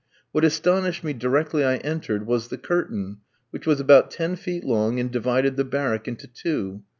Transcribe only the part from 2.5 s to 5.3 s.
curtain, which was about ten feet long, and